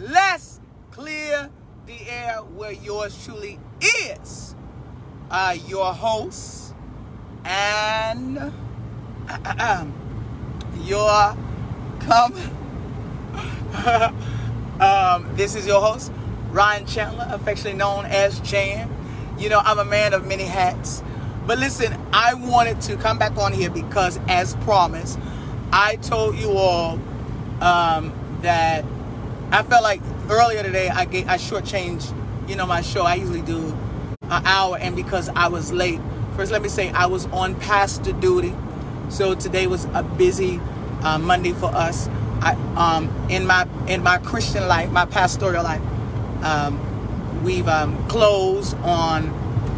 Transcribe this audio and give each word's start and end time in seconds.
Let's 0.00 0.60
Clear 0.92 1.50
the 1.86 2.08
Air, 2.08 2.36
where 2.36 2.70
yours 2.70 3.24
truly 3.24 3.58
is. 3.80 4.54
Uh, 5.28 5.56
your 5.66 5.92
host 5.92 6.72
and 7.44 8.36
your 10.82 11.36
come. 11.98 12.32
um, 14.80 15.36
this 15.36 15.56
is 15.56 15.66
your 15.66 15.80
host, 15.80 16.12
Ryan 16.50 16.86
Chandler, 16.86 17.26
affectionately 17.30 17.76
known 17.76 18.06
as 18.06 18.38
Chan. 18.48 18.88
You 19.36 19.48
know, 19.48 19.58
I'm 19.64 19.80
a 19.80 19.84
man 19.84 20.14
of 20.14 20.24
many 20.24 20.44
hats. 20.44 21.02
But 21.44 21.58
listen, 21.58 21.92
I 22.12 22.34
wanted 22.34 22.80
to 22.82 22.96
come 22.96 23.18
back 23.18 23.36
on 23.36 23.52
here 23.52 23.70
because, 23.70 24.20
as 24.28 24.54
promised, 24.56 25.18
I 25.72 25.96
told 25.96 26.38
you 26.38 26.52
all 26.52 27.00
um, 27.60 28.12
that 28.42 28.84
I 29.50 29.62
felt 29.62 29.82
like 29.82 30.02
earlier 30.28 30.62
today 30.62 30.90
I 30.90 31.06
gave, 31.06 31.26
I 31.26 31.38
shortchanged, 31.38 32.12
you 32.48 32.54
know, 32.54 32.66
my 32.66 32.82
show. 32.82 33.04
I 33.04 33.14
usually 33.14 33.40
do 33.40 33.74
an 34.22 34.44
hour, 34.44 34.76
and 34.76 34.94
because 34.94 35.30
I 35.30 35.48
was 35.48 35.72
late, 35.72 36.00
first 36.36 36.52
let 36.52 36.60
me 36.60 36.68
say 36.68 36.90
I 36.90 37.06
was 37.06 37.24
on 37.26 37.54
pastor 37.54 38.12
duty, 38.12 38.54
so 39.08 39.34
today 39.34 39.66
was 39.66 39.86
a 39.94 40.02
busy 40.02 40.60
uh, 41.02 41.18
Monday 41.18 41.52
for 41.52 41.66
us. 41.66 42.08
I, 42.42 42.52
um, 42.76 43.08
in 43.30 43.46
my 43.46 43.66
in 43.88 44.02
my 44.02 44.18
Christian 44.18 44.68
life, 44.68 44.90
my 44.90 45.06
pastoral 45.06 45.64
life, 45.64 45.82
um, 46.44 47.42
we've 47.42 47.68
um, 47.68 48.06
closed 48.08 48.76
on 48.78 49.30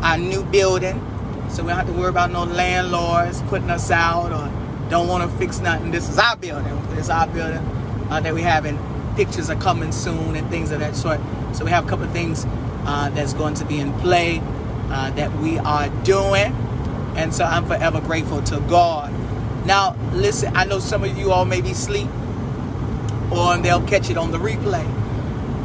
our 0.02 0.18
new 0.18 0.42
building, 0.42 1.00
so 1.48 1.62
we 1.62 1.68
don't 1.68 1.78
have 1.78 1.86
to 1.86 1.92
worry 1.92 2.08
about 2.08 2.32
no 2.32 2.42
landlords 2.42 3.40
putting 3.42 3.70
us 3.70 3.92
out 3.92 4.32
or 4.32 4.90
don't 4.90 5.06
want 5.06 5.30
to 5.30 5.38
fix 5.38 5.60
nothing. 5.60 5.92
This 5.92 6.08
is 6.08 6.18
our 6.18 6.36
building. 6.36 6.76
It's 6.94 7.08
our 7.08 7.28
building 7.28 7.64
uh, 8.10 8.18
that 8.18 8.34
we 8.34 8.42
have, 8.42 8.64
and 8.64 8.76
pictures 9.16 9.50
are 9.50 9.56
coming 9.56 9.92
soon 9.92 10.36
and 10.36 10.48
things 10.50 10.70
of 10.70 10.80
that 10.80 10.96
sort. 10.96 11.20
So 11.52 11.64
we 11.64 11.70
have 11.70 11.86
a 11.86 11.88
couple 11.88 12.04
of 12.04 12.12
things 12.12 12.46
uh, 12.84 13.10
that's 13.10 13.32
going 13.32 13.54
to 13.54 13.64
be 13.64 13.78
in 13.80 13.92
play 14.00 14.40
uh, 14.90 15.10
that 15.12 15.32
we 15.38 15.58
are 15.58 15.88
doing, 16.04 16.52
and 17.16 17.34
so 17.34 17.44
I'm 17.44 17.66
forever 17.66 18.00
grateful 18.00 18.42
to 18.44 18.60
God. 18.60 19.12
Now, 19.66 19.96
listen, 20.12 20.56
I 20.56 20.64
know 20.64 20.78
some 20.78 21.04
of 21.04 21.16
you 21.16 21.32
all 21.32 21.44
may 21.44 21.60
be 21.60 21.70
asleep, 21.70 22.08
or 23.30 23.56
they'll 23.58 23.86
catch 23.86 24.10
it 24.10 24.16
on 24.16 24.32
the 24.32 24.38
replay. 24.38 24.84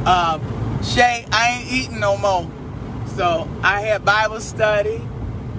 Um, 0.05 0.83
Shay, 0.83 1.25
I 1.31 1.59
ain't 1.61 1.71
eating 1.71 1.99
no 1.99 2.17
more. 2.17 2.49
So 3.15 3.49
I 3.63 3.81
had 3.81 4.05
Bible 4.05 4.41
study. 4.41 5.01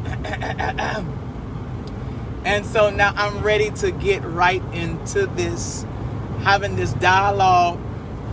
and 2.45 2.65
so 2.67 2.91
now 2.91 3.13
I'm 3.17 3.43
ready 3.43 3.71
to 3.71 3.91
get 3.91 4.23
right 4.25 4.63
into 4.73 5.27
this, 5.29 5.85
having 6.47 6.77
this 6.77 6.93
dialogue. 6.93 7.77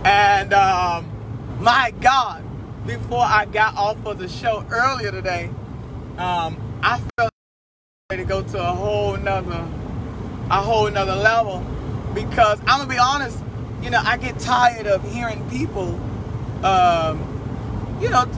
And 0.04 0.54
um, 0.54 1.10
my 1.58 1.92
God, 2.00 2.44
before 2.86 3.24
I 3.24 3.44
got 3.46 3.74
off 3.74 4.06
of 4.06 4.20
the 4.20 4.28
show 4.28 4.64
earlier 4.70 5.10
today, 5.10 5.50
um, 6.16 6.56
I 6.80 7.02
felt 7.18 7.32
ready 8.08 8.22
to 8.22 8.28
go 8.28 8.44
to 8.44 8.62
a 8.62 8.72
whole 8.72 9.16
nother, 9.16 9.68
a 10.48 10.62
whole 10.62 10.88
nother 10.88 11.16
level 11.16 11.58
because 12.14 12.60
I'm 12.60 12.78
gonna 12.78 12.86
be 12.86 12.98
honest, 12.98 13.36
you 13.82 13.90
know, 13.90 14.00
I 14.00 14.16
get 14.16 14.38
tired 14.38 14.86
of 14.86 15.02
hearing 15.12 15.50
people, 15.50 15.96
um, 16.64 17.98
you 18.00 18.10
know, 18.10 18.30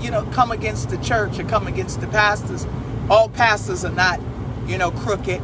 you 0.00 0.10
know, 0.10 0.24
come 0.32 0.50
against 0.50 0.90
the 0.90 0.98
church 0.98 1.38
or 1.38 1.44
come 1.44 1.68
against 1.68 2.00
the 2.00 2.08
pastors. 2.08 2.66
All 3.08 3.28
pastors 3.28 3.84
are 3.84 3.92
not, 3.92 4.20
you 4.66 4.76
know, 4.76 4.90
crooked, 4.90 5.40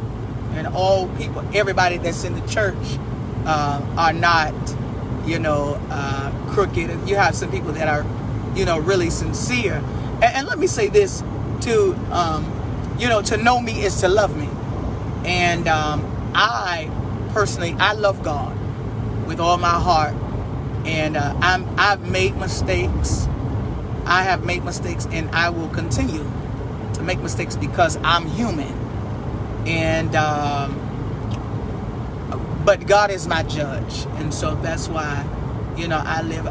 and 0.55 0.67
all 0.67 1.07
people, 1.15 1.41
everybody 1.53 1.97
that's 1.97 2.25
in 2.25 2.37
the 2.37 2.45
church, 2.49 2.97
uh, 3.47 3.81
are 3.97 4.13
not, 4.13 4.53
you 5.25 5.39
know, 5.39 5.79
uh, 5.89 6.31
crooked. 6.53 6.89
You 7.07 7.15
have 7.15 7.35
some 7.35 7.49
people 7.49 7.71
that 7.73 7.87
are, 7.87 8.05
you 8.55 8.65
know, 8.65 8.77
really 8.77 9.09
sincere. 9.09 9.75
And, 10.21 10.23
and 10.23 10.47
let 10.47 10.59
me 10.59 10.67
say 10.67 10.89
this 10.89 11.23
to, 11.61 11.93
um, 12.11 12.45
you 12.99 13.07
know, 13.07 13.21
to 13.23 13.37
know 13.37 13.59
me 13.59 13.81
is 13.83 14.01
to 14.01 14.07
love 14.09 14.35
me, 14.35 14.49
and 15.25 15.67
um, 15.67 16.03
I 16.33 16.89
personally, 17.33 17.75
I 17.79 17.93
love 17.93 18.23
God 18.23 18.57
with 19.27 19.39
all 19.39 19.57
my 19.57 19.79
heart, 19.79 20.15
and 20.85 21.15
uh, 21.17 21.35
I'm 21.41 21.67
I've 21.77 22.09
made 22.09 22.35
mistakes. 22.37 23.27
I 24.05 24.23
have 24.23 24.45
made 24.45 24.63
mistakes, 24.63 25.07
and 25.11 25.29
I 25.31 25.49
will 25.49 25.69
continue 25.69 26.23
to 26.93 27.03
make 27.03 27.19
mistakes 27.19 27.55
because 27.55 27.97
I'm 28.03 28.25
human, 28.25 28.73
and 29.67 30.15
um, 30.15 30.79
but 32.67 32.85
God 32.85 33.09
is 33.09 33.27
my 33.27 33.41
judge, 33.43 34.05
and 34.17 34.31
so 34.31 34.53
that's 34.55 34.89
why, 34.89 35.25
you 35.75 35.87
know, 35.87 36.01
I 36.03 36.21
live 36.21 36.45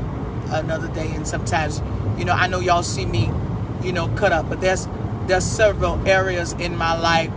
another 0.50 0.88
day, 0.88 1.12
and 1.14 1.28
sometimes, 1.28 1.80
you 2.18 2.24
know, 2.24 2.32
I 2.32 2.48
know 2.48 2.58
y'all 2.58 2.82
see 2.82 3.06
me, 3.06 3.30
you 3.82 3.92
know, 3.92 4.08
cut 4.16 4.32
up, 4.32 4.48
but 4.48 4.60
there's 4.60 4.88
there's 5.28 5.44
several 5.44 6.04
areas 6.08 6.54
in 6.54 6.76
my 6.76 6.98
life 6.98 7.30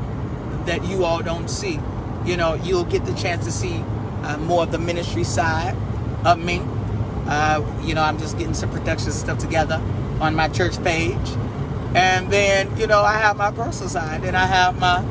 that 0.66 0.86
you 0.86 1.04
all 1.04 1.22
don't 1.22 1.50
see 1.50 1.80
you 2.26 2.38
know, 2.38 2.54
you'll 2.56 2.86
get 2.86 3.06
the 3.06 3.14
chance 3.14 3.46
to 3.46 3.52
see 3.52 3.84
uh, 4.24 4.38
more 4.38 4.64
of 4.64 4.72
the 4.72 4.78
ministry 4.78 5.24
side 5.24 5.76
of 6.26 6.38
me. 6.40 6.62
Uh, 7.26 7.64
you 7.84 7.94
know, 7.94 8.04
I'm 8.04 8.18
just 8.20 8.38
getting 8.38 8.54
some 8.54 8.70
production 8.72 9.12
stuff 9.12 9.40
together 9.40 9.82
on 10.20 10.36
my 10.36 10.48
church 10.48 10.82
page. 10.84 11.16
And 11.96 12.32
then, 12.32 12.76
you 12.78 12.88
know, 12.88 13.02
I 13.02 13.18
have 13.18 13.38
my 13.38 13.52
personal 13.52 13.90
side 13.90 14.24
and 14.24 14.36
I 14.36 14.46
have 14.46 14.80
my, 14.80 15.04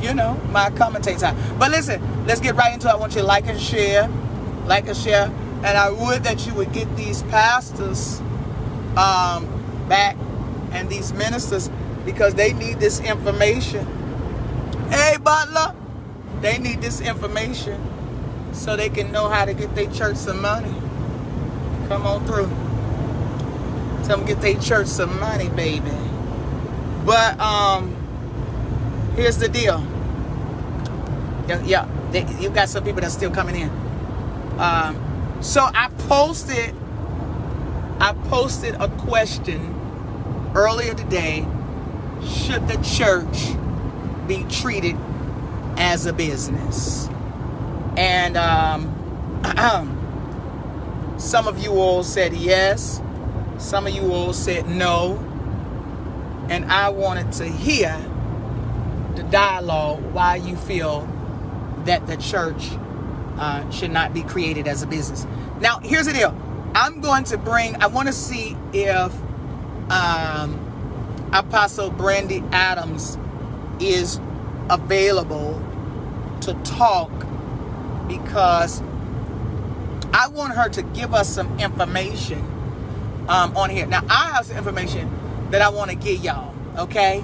you 0.00 0.14
know, 0.14 0.40
my 0.50 0.70
commentating 0.70 1.18
side. 1.18 1.36
But 1.58 1.70
listen, 1.70 2.00
let's 2.26 2.40
get 2.40 2.54
right 2.56 2.72
into 2.72 2.88
it. 2.88 2.92
I 2.92 2.96
want 2.96 3.14
you 3.14 3.20
to 3.20 3.26
like 3.26 3.46
and 3.46 3.60
share, 3.60 4.08
like 4.66 4.88
and 4.88 4.96
share. 4.96 5.26
And 5.64 5.78
I 5.78 5.90
would 5.90 6.24
that 6.24 6.46
you 6.46 6.54
would 6.54 6.72
get 6.72 6.94
these 6.96 7.22
pastors 7.24 8.20
um, 8.96 9.46
back 9.88 10.16
and 10.72 10.88
these 10.88 11.12
ministers 11.12 11.70
because 12.04 12.34
they 12.34 12.52
need 12.52 12.80
this 12.80 13.00
information. 13.00 13.86
Hey, 14.90 15.16
Butler. 15.16 15.74
They 16.40 16.58
need 16.58 16.82
this 16.82 17.00
information 17.00 17.80
so 18.52 18.76
they 18.76 18.90
can 18.90 19.10
know 19.10 19.28
how 19.28 19.46
to 19.46 19.54
get 19.54 19.74
their 19.74 19.90
church 19.90 20.16
some 20.16 20.42
money. 20.42 20.74
Come 21.88 22.06
on 22.06 22.26
through. 22.26 22.48
Tell 24.06 24.18
them 24.18 24.26
get 24.26 24.42
their 24.42 24.60
church 24.60 24.86
some 24.88 25.18
money, 25.18 25.48
baby. 25.48 25.90
But 27.06 27.40
um, 27.40 27.96
here's 29.16 29.38
the 29.38 29.48
deal. 29.48 29.82
Yeah, 31.48 31.62
yeah 31.64 32.03
they, 32.14 32.26
you 32.40 32.50
got 32.50 32.68
some 32.68 32.84
people 32.84 33.00
that's 33.00 33.14
still 33.14 33.30
coming 33.30 33.56
in. 33.56 33.70
Um, 34.58 35.38
so 35.40 35.62
I 35.62 35.88
posted, 36.08 36.74
I 38.00 38.14
posted 38.28 38.74
a 38.76 38.88
question 38.88 39.74
earlier 40.54 40.94
today. 40.94 41.46
Should 42.24 42.68
the 42.68 42.76
church 42.82 43.54
be 44.26 44.44
treated 44.44 44.96
as 45.76 46.06
a 46.06 46.12
business. 46.12 47.08
And 47.96 48.36
um, 48.36 48.90
some 51.18 51.46
of 51.46 51.58
you 51.58 51.72
all 51.72 52.02
said 52.02 52.34
yes, 52.34 53.00
some 53.58 53.86
of 53.86 53.94
you 53.94 54.12
all 54.12 54.32
said 54.32 54.68
no. 54.68 55.18
And 56.48 56.64
I 56.66 56.90
wanted 56.90 57.32
to 57.34 57.46
hear 57.46 57.96
the 59.16 59.22
dialogue 59.24 60.02
why 60.12 60.36
you 60.36 60.56
feel 60.56 61.08
that 61.86 62.06
the 62.06 62.16
church 62.16 62.70
uh, 63.38 63.68
should 63.70 63.90
not 63.90 64.14
be 64.14 64.22
created 64.22 64.66
as 64.68 64.82
a 64.82 64.86
business. 64.86 65.26
Now, 65.60 65.78
here's 65.80 66.06
the 66.06 66.12
deal. 66.12 66.36
I'm 66.74 67.00
going 67.00 67.24
to 67.24 67.38
bring, 67.38 67.76
I 67.82 67.86
want 67.86 68.08
to 68.08 68.12
see 68.12 68.56
if 68.72 69.12
um, 69.90 71.30
Apostle 71.32 71.90
Brandy 71.90 72.42
Adams 72.52 73.18
is 73.80 74.20
available 74.70 75.62
to 76.42 76.54
talk 76.64 77.10
because 78.08 78.82
I 80.12 80.28
want 80.28 80.54
her 80.54 80.68
to 80.70 80.82
give 80.82 81.14
us 81.14 81.28
some 81.28 81.58
information 81.58 82.40
um, 83.28 83.56
on 83.56 83.70
here. 83.70 83.86
Now, 83.86 84.02
I 84.08 84.32
have 84.32 84.46
some 84.46 84.56
information 84.56 85.10
that 85.50 85.62
I 85.62 85.68
want 85.68 85.90
to 85.90 85.96
give 85.96 86.22
y'all, 86.22 86.54
okay? 86.78 87.20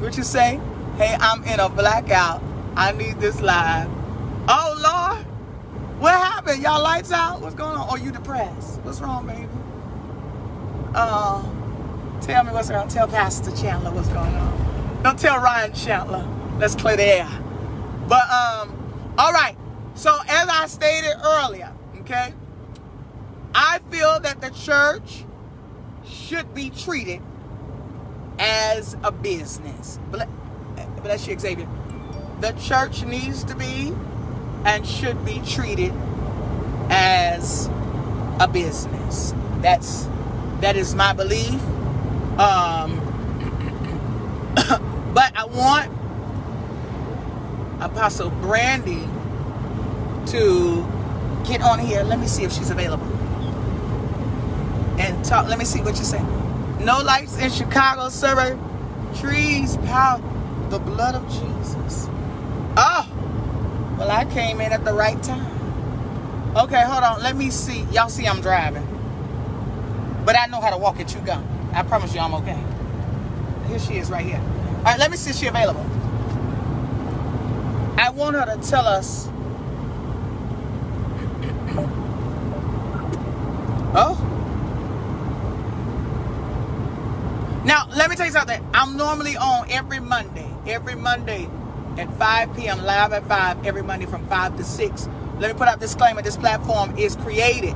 What 0.00 0.16
you 0.16 0.22
say? 0.22 0.60
Hey, 0.96 1.16
I'm 1.18 1.42
in 1.44 1.60
a 1.60 1.68
blackout. 1.68 2.42
I 2.76 2.92
need 2.92 3.20
this 3.20 3.40
live. 3.40 3.88
Oh, 4.48 4.74
Lord. 4.82 5.26
What 6.00 6.12
happened? 6.12 6.62
Y'all 6.62 6.82
lights 6.82 7.12
out? 7.12 7.40
What's 7.40 7.54
going 7.54 7.76
on? 7.76 7.88
Are 7.88 7.98
you 7.98 8.10
depressed? 8.12 8.80
What's 8.80 9.00
wrong, 9.00 9.26
baby? 9.26 9.48
Uh, 10.94 11.42
tell 12.20 12.44
me 12.44 12.52
what's 12.52 12.70
wrong. 12.70 12.88
Tell 12.88 13.08
Pastor 13.08 13.54
Chandler 13.56 13.90
what's 13.92 14.08
going 14.08 14.34
on. 14.34 15.00
Don't 15.02 15.18
tell 15.18 15.38
Ryan 15.40 15.72
Chandler. 15.72 16.28
Let's 16.58 16.74
clear 16.74 16.96
the 16.96 17.04
air. 17.04 17.30
But 18.08 18.28
um, 18.30 19.14
all 19.18 19.32
right. 19.32 19.56
So 19.94 20.16
as 20.28 20.48
I 20.48 20.66
stated 20.66 21.14
earlier, 21.24 21.72
okay, 22.00 22.34
I 23.54 23.78
feel 23.90 24.18
that 24.20 24.40
the 24.40 24.50
church 24.50 25.24
should 26.04 26.54
be 26.54 26.70
treated 26.70 27.22
as 28.38 28.96
a 29.04 29.12
business. 29.12 29.98
Bless 31.02 31.26
you, 31.28 31.38
Xavier. 31.38 31.68
The 32.44 32.52
church 32.60 33.06
needs 33.06 33.42
to 33.44 33.56
be 33.56 33.94
and 34.66 34.86
should 34.86 35.24
be 35.24 35.40
treated 35.46 35.94
as 36.90 37.68
a 38.38 38.46
business. 38.46 39.32
That's 39.62 40.06
that 40.60 40.76
is 40.76 40.94
my 40.94 41.14
belief. 41.14 41.58
Um, 42.38 43.00
But 45.14 45.32
I 45.34 45.46
want 45.46 45.90
Apostle 47.80 48.28
Brandy 48.28 49.08
to 50.32 50.86
get 51.46 51.62
on 51.62 51.78
here. 51.78 52.02
Let 52.02 52.20
me 52.20 52.26
see 52.26 52.44
if 52.44 52.52
she's 52.52 52.68
available. 52.68 53.06
And 54.98 55.24
talk. 55.24 55.48
Let 55.48 55.58
me 55.58 55.64
see 55.64 55.80
what 55.80 55.96
you 55.96 56.04
say. 56.04 56.22
No 56.80 56.98
lights 57.00 57.38
in 57.38 57.50
Chicago, 57.50 58.10
sir. 58.10 58.58
Trees, 59.16 59.78
power, 59.78 60.20
the 60.68 60.78
blood 60.78 61.14
of 61.14 61.26
Jesus. 61.30 62.10
Well, 64.04 64.14
I 64.14 64.26
came 64.26 64.60
in 64.60 64.70
at 64.70 64.84
the 64.84 64.92
right 64.92 65.20
time. 65.22 65.50
Okay, 66.54 66.82
hold 66.82 67.02
on. 67.02 67.22
Let 67.22 67.36
me 67.36 67.48
see. 67.48 67.86
Y'all 67.90 68.10
see 68.10 68.26
I'm 68.26 68.42
driving. 68.42 68.86
But 70.26 70.38
I 70.38 70.44
know 70.44 70.60
how 70.60 70.68
to 70.68 70.76
walk 70.76 71.00
at 71.00 71.14
You 71.14 71.22
go. 71.22 71.42
I 71.72 71.84
promise 71.84 72.14
you 72.14 72.20
I'm 72.20 72.34
okay. 72.34 72.62
Here 73.66 73.78
she 73.78 73.94
is 73.94 74.10
right 74.10 74.26
here. 74.26 74.42
All 74.78 74.82
right, 74.82 74.98
let 74.98 75.10
me 75.10 75.16
see 75.16 75.30
if 75.30 75.36
she's 75.36 75.48
available. 75.48 75.86
I 77.96 78.10
want 78.10 78.36
her 78.36 78.44
to 78.44 78.68
tell 78.68 78.86
us. 78.86 79.30
Oh. 83.96 84.18
Now, 87.64 87.88
let 87.96 88.10
me 88.10 88.16
tell 88.16 88.26
you 88.26 88.32
something. 88.32 88.62
I'm 88.74 88.96
normally 88.96 89.36
on 89.36 89.70
every 89.70 90.00
Monday. 90.00 90.50
Every 90.66 90.96
Monday 90.96 91.48
at 91.98 92.12
5 92.18 92.56
p.m. 92.56 92.84
live 92.84 93.12
at 93.12 93.26
5 93.26 93.66
every 93.66 93.82
Monday 93.82 94.06
from 94.06 94.26
5 94.28 94.56
to 94.56 94.64
6. 94.64 95.08
Let 95.38 95.52
me 95.52 95.58
put 95.58 95.68
out 95.68 95.80
disclaimer. 95.80 96.22
This 96.22 96.36
platform 96.36 96.96
is 96.96 97.16
created 97.16 97.74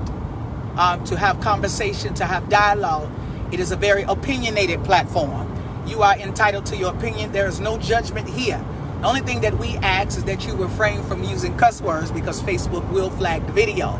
um, 0.76 1.02
to 1.04 1.16
have 1.16 1.40
conversation, 1.40 2.14
to 2.14 2.24
have 2.24 2.48
dialogue. 2.48 3.10
It 3.52 3.60
is 3.60 3.72
a 3.72 3.76
very 3.76 4.02
opinionated 4.02 4.84
platform. 4.84 5.54
You 5.86 6.02
are 6.02 6.16
entitled 6.18 6.66
to 6.66 6.76
your 6.76 6.94
opinion. 6.94 7.32
There 7.32 7.48
is 7.48 7.60
no 7.60 7.78
judgment 7.78 8.28
here. 8.28 8.64
The 9.00 9.06
only 9.06 9.20
thing 9.20 9.40
that 9.42 9.58
we 9.58 9.76
ask 9.76 10.18
is 10.18 10.24
that 10.24 10.46
you 10.46 10.54
refrain 10.54 11.02
from 11.04 11.24
using 11.24 11.56
cuss 11.56 11.80
words 11.80 12.10
because 12.10 12.42
Facebook 12.42 12.88
will 12.90 13.10
flag 13.10 13.46
the 13.46 13.52
video. 13.52 13.90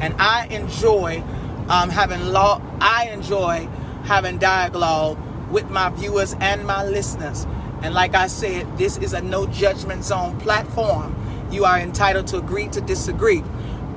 And 0.00 0.14
I 0.18 0.46
enjoy 0.46 1.22
um, 1.68 1.88
having 1.88 2.20
law. 2.26 2.60
I 2.80 3.10
enjoy 3.10 3.68
having 4.04 4.38
dialogue 4.38 5.18
with 5.50 5.70
my 5.70 5.90
viewers 5.90 6.34
and 6.40 6.66
my 6.66 6.84
listeners. 6.84 7.46
And 7.82 7.94
like 7.94 8.14
I 8.14 8.26
said, 8.26 8.78
this 8.78 8.98
is 8.98 9.12
a 9.12 9.20
no 9.20 9.46
judgment 9.46 10.04
zone 10.04 10.38
platform. 10.40 11.16
You 11.50 11.64
are 11.64 11.78
entitled 11.78 12.26
to 12.28 12.38
agree 12.38 12.68
to 12.68 12.80
disagree. 12.80 13.42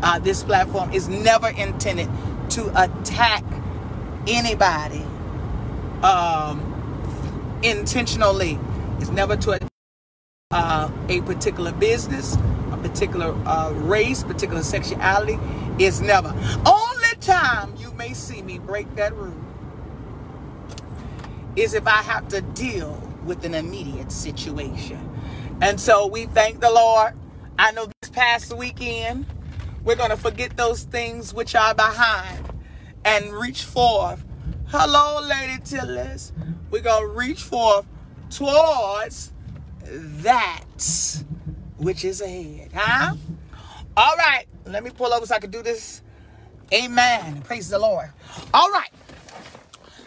Uh, 0.01 0.19
this 0.19 0.43
platform 0.43 0.91
is 0.91 1.07
never 1.07 1.49
intended 1.49 2.09
to 2.51 2.67
attack 2.81 3.43
anybody. 4.27 5.05
Um, 6.03 6.73
intentionally. 7.63 8.59
It's 8.99 9.09
never 9.09 9.35
to 9.37 9.59
uh, 10.51 10.91
a 11.09 11.21
particular 11.21 11.71
business, 11.71 12.35
a 12.71 12.77
particular 12.81 13.33
uh, 13.47 13.71
race, 13.73 14.23
particular 14.23 14.63
sexuality. 14.63 15.39
It's 15.79 15.99
never. 15.99 16.29
Only 16.65 17.15
time 17.21 17.75
you 17.77 17.91
may 17.93 18.13
see 18.13 18.41
me 18.41 18.59
break 18.59 18.93
that 18.95 19.15
rule 19.15 19.33
is 21.55 21.73
if 21.73 21.87
I 21.87 22.01
have 22.01 22.27
to 22.29 22.41
deal 22.41 23.01
with 23.25 23.45
an 23.45 23.53
immediate 23.53 24.11
situation. 24.11 25.09
And 25.61 25.79
so 25.79 26.07
we 26.07 26.25
thank 26.25 26.59
the 26.59 26.71
Lord. 26.71 27.13
I 27.57 27.71
know 27.71 27.87
this 28.01 28.09
past 28.09 28.55
weekend, 28.55 29.25
we're 29.83 29.95
going 29.95 30.09
to 30.09 30.17
forget 30.17 30.57
those 30.57 30.83
things 30.83 31.33
which 31.33 31.55
are 31.55 31.73
behind 31.73 32.51
and 33.05 33.31
reach 33.33 33.63
forth. 33.63 34.23
Hello, 34.67 35.21
Lady 35.27 35.61
Tillis. 35.61 36.31
We're 36.71 36.81
going 36.81 37.07
to 37.07 37.13
reach 37.13 37.43
forth 37.43 37.85
towards 38.29 39.31
that 39.85 40.63
which 41.77 42.05
is 42.05 42.21
ahead. 42.21 42.71
Huh? 42.73 43.15
All 43.95 44.15
right. 44.15 44.45
Let 44.65 44.83
me 44.83 44.89
pull 44.89 45.13
over 45.13 45.25
so 45.25 45.35
I 45.35 45.39
can 45.39 45.51
do 45.51 45.61
this. 45.61 46.01
Amen. 46.73 47.41
Praise 47.41 47.69
the 47.69 47.77
Lord. 47.77 48.09
All 48.53 48.71
right. 48.71 48.89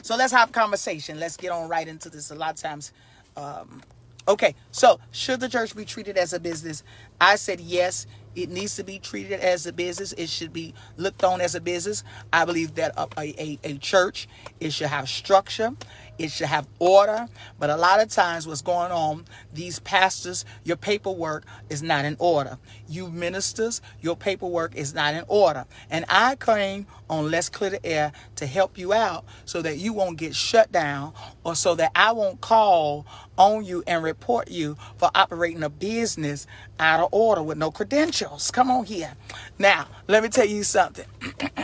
So 0.02 0.16
let's 0.16 0.32
have 0.32 0.52
conversation. 0.52 1.20
Let's 1.20 1.36
get 1.36 1.50
on 1.50 1.68
right 1.68 1.86
into 1.86 2.08
this. 2.08 2.30
A 2.30 2.34
lot 2.34 2.50
of 2.50 2.56
times, 2.56 2.92
um, 3.36 3.82
okay. 4.28 4.54
So 4.70 5.00
should 5.10 5.40
the 5.40 5.48
church 5.48 5.74
be 5.76 5.84
treated 5.84 6.16
as 6.16 6.32
a 6.32 6.40
business? 6.40 6.82
I 7.20 7.36
said 7.36 7.60
yes. 7.60 8.06
It 8.34 8.50
needs 8.50 8.76
to 8.76 8.84
be 8.84 8.98
treated 8.98 9.40
as 9.40 9.66
a 9.66 9.72
business. 9.72 10.12
It 10.12 10.28
should 10.28 10.52
be 10.52 10.74
looked 10.98 11.24
on 11.24 11.40
as 11.40 11.54
a 11.54 11.60
business. 11.60 12.04
I 12.32 12.44
believe 12.44 12.74
that 12.74 12.92
a, 12.96 13.08
a, 13.18 13.58
a 13.64 13.78
church 13.78 14.28
it 14.60 14.74
should 14.74 14.88
have 14.88 15.08
structure. 15.08 15.70
It 16.18 16.30
should 16.30 16.46
have 16.46 16.66
order. 16.78 17.28
But 17.58 17.70
a 17.70 17.76
lot 17.76 18.00
of 18.00 18.08
times, 18.08 18.46
what's 18.46 18.62
going 18.62 18.92
on, 18.92 19.24
these 19.52 19.78
pastors, 19.80 20.44
your 20.64 20.76
paperwork 20.76 21.44
is 21.68 21.82
not 21.82 22.04
in 22.04 22.16
order. 22.18 22.58
You 22.88 23.08
ministers, 23.10 23.80
your 24.00 24.16
paperwork 24.16 24.74
is 24.74 24.94
not 24.94 25.14
in 25.14 25.24
order. 25.28 25.66
And 25.90 26.04
I 26.08 26.36
came 26.36 26.86
on 27.08 27.30
Let's 27.30 27.48
Clear 27.48 27.70
the 27.70 27.86
Air 27.86 28.12
to 28.36 28.46
help 28.46 28.78
you 28.78 28.92
out 28.92 29.24
so 29.44 29.62
that 29.62 29.78
you 29.78 29.92
won't 29.92 30.18
get 30.18 30.34
shut 30.34 30.72
down 30.72 31.12
or 31.44 31.54
so 31.54 31.74
that 31.76 31.92
I 31.94 32.12
won't 32.12 32.40
call 32.40 33.06
on 33.38 33.64
you 33.64 33.82
and 33.86 34.02
report 34.02 34.50
you 34.50 34.76
for 34.96 35.10
operating 35.14 35.62
a 35.62 35.70
business 35.70 36.46
out 36.78 37.00
of 37.00 37.08
order 37.12 37.42
with 37.42 37.58
no 37.58 37.70
credentials. 37.70 38.50
Come 38.50 38.70
on 38.70 38.84
here. 38.84 39.14
Now, 39.58 39.86
let 40.08 40.22
me 40.22 40.28
tell 40.28 40.46
you 40.46 40.64
something. 40.64 41.06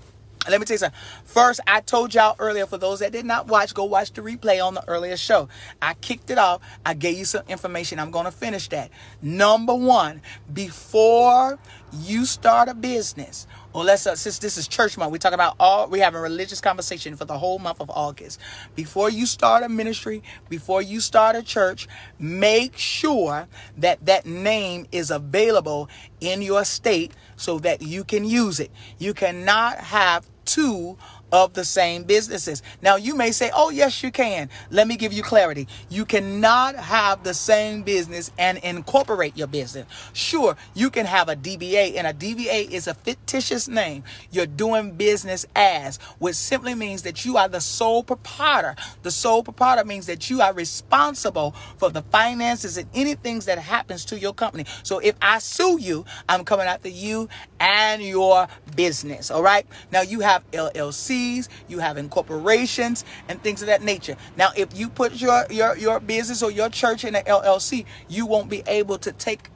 Let 0.48 0.60
me 0.60 0.66
tell 0.66 0.74
you 0.74 0.78
something. 0.78 0.98
First, 1.24 1.60
I 1.66 1.80
told 1.80 2.14
y'all 2.14 2.34
earlier, 2.38 2.66
for 2.66 2.78
those 2.78 2.98
that 2.98 3.12
did 3.12 3.24
not 3.24 3.46
watch, 3.46 3.74
go 3.74 3.84
watch 3.84 4.12
the 4.12 4.22
replay 4.22 4.64
on 4.64 4.74
the 4.74 4.86
earlier 4.88 5.16
show. 5.16 5.48
I 5.80 5.94
kicked 5.94 6.30
it 6.30 6.38
off. 6.38 6.62
I 6.84 6.94
gave 6.94 7.16
you 7.16 7.24
some 7.24 7.44
information. 7.48 8.00
I'm 8.00 8.10
going 8.10 8.24
to 8.24 8.32
finish 8.32 8.68
that. 8.70 8.90
Number 9.20 9.74
one, 9.74 10.20
before 10.52 11.58
you 11.92 12.24
start 12.24 12.68
a 12.68 12.74
business, 12.74 13.46
or 13.72 13.84
let's 13.84 14.06
uh, 14.06 14.16
since 14.16 14.38
this 14.38 14.56
is 14.56 14.66
church 14.66 14.98
month, 14.98 15.12
we 15.12 15.18
talk 15.18 15.32
about 15.32 15.54
all 15.60 15.88
we 15.88 16.00
have 16.00 16.14
a 16.14 16.20
religious 16.20 16.60
conversation 16.60 17.16
for 17.16 17.24
the 17.24 17.38
whole 17.38 17.58
month 17.58 17.80
of 17.80 17.90
August. 17.90 18.40
Before 18.74 19.10
you 19.10 19.26
start 19.26 19.62
a 19.62 19.68
ministry, 19.68 20.22
before 20.48 20.82
you 20.82 21.00
start 21.00 21.36
a 21.36 21.42
church, 21.42 21.88
make 22.18 22.76
sure 22.76 23.46
that 23.76 24.04
that 24.06 24.26
name 24.26 24.86
is 24.90 25.10
available 25.10 25.88
in 26.20 26.42
your 26.42 26.64
state 26.64 27.12
so 27.36 27.58
that 27.60 27.82
you 27.82 28.04
can 28.04 28.24
use 28.24 28.58
it. 28.58 28.70
You 28.98 29.14
cannot 29.14 29.78
have 29.78 30.26
two 30.44 30.96
of 31.32 31.54
the 31.54 31.64
same 31.64 32.04
businesses. 32.04 32.62
Now, 32.82 32.96
you 32.96 33.16
may 33.16 33.32
say, 33.32 33.50
oh, 33.54 33.70
yes, 33.70 34.02
you 34.02 34.12
can. 34.12 34.50
Let 34.70 34.86
me 34.86 34.96
give 34.96 35.12
you 35.12 35.22
clarity. 35.22 35.66
You 35.88 36.04
cannot 36.04 36.76
have 36.76 37.24
the 37.24 37.34
same 37.34 37.82
business 37.82 38.30
and 38.38 38.58
incorporate 38.58 39.36
your 39.36 39.46
business. 39.46 39.86
Sure, 40.12 40.56
you 40.74 40.90
can 40.90 41.06
have 41.06 41.30
a 41.30 41.34
DBA, 41.34 41.96
and 41.96 42.06
a 42.06 42.12
DBA 42.12 42.70
is 42.70 42.86
a 42.86 42.94
fictitious 42.94 43.66
name. 43.66 44.04
You're 44.30 44.46
doing 44.46 44.92
business 44.92 45.46
as, 45.56 45.96
which 46.18 46.36
simply 46.36 46.74
means 46.74 47.02
that 47.02 47.24
you 47.24 47.38
are 47.38 47.48
the 47.48 47.60
sole 47.60 48.02
proprietor. 48.02 48.76
The 49.02 49.10
sole 49.10 49.42
proprietor 49.42 49.84
means 49.86 50.06
that 50.06 50.28
you 50.28 50.42
are 50.42 50.52
responsible 50.52 51.54
for 51.78 51.88
the 51.90 52.02
finances 52.02 52.76
and 52.76 52.88
anything 52.94 53.40
that 53.40 53.58
happens 53.58 54.04
to 54.06 54.18
your 54.18 54.34
company. 54.34 54.66
So 54.82 54.98
if 54.98 55.14
I 55.22 55.38
sue 55.38 55.78
you, 55.80 56.04
I'm 56.28 56.44
coming 56.44 56.66
after 56.66 56.90
you 56.90 57.30
and 57.58 58.02
your 58.02 58.48
business. 58.76 59.30
All 59.30 59.42
right. 59.42 59.66
Now 59.90 60.02
you 60.02 60.20
have 60.20 60.48
LLC 60.50 61.21
you 61.68 61.78
have 61.78 61.96
incorporations 61.96 63.04
and 63.28 63.42
things 63.42 63.62
of 63.62 63.68
that 63.68 63.82
nature. 63.82 64.16
Now, 64.36 64.50
if 64.56 64.76
you 64.78 64.88
put 64.88 65.14
your 65.14 65.44
your 65.50 65.76
your 65.76 66.00
business 66.00 66.42
or 66.42 66.50
your 66.50 66.68
church 66.68 67.04
in 67.04 67.14
an 67.14 67.24
LLC, 67.24 67.84
you 68.08 68.26
won't 68.26 68.48
be 68.50 68.62
able 68.66 68.98
to 68.98 69.12
take 69.12 69.48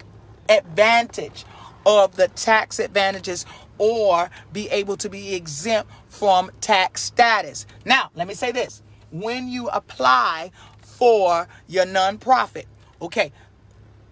advantage 0.48 1.44
of 1.84 2.16
the 2.16 2.28
tax 2.28 2.78
advantages 2.78 3.46
or 3.78 4.30
be 4.52 4.68
able 4.70 4.96
to 4.96 5.08
be 5.08 5.34
exempt 5.34 5.90
from 6.08 6.50
tax 6.60 7.02
status. 7.02 7.66
Now, 7.84 8.10
let 8.14 8.26
me 8.26 8.34
say 8.34 8.52
this. 8.52 8.82
When 9.10 9.48
you 9.48 9.68
apply 9.68 10.50
for 10.80 11.48
your 11.68 11.84
nonprofit, 11.84 12.64
okay, 13.00 13.32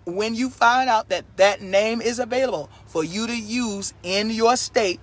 when 0.07 0.35
you 0.35 0.51
find 0.51 0.89
out 0.89 1.09
that 1.09 1.25
that 1.37 1.63
name 1.63 2.01
is 2.03 2.19
available 2.19 2.71
for 2.87 3.03
you 3.05 3.27
to 3.27 3.37
use 3.37 3.95
in 4.03 4.31
your 4.31 4.57
state, 4.57 5.01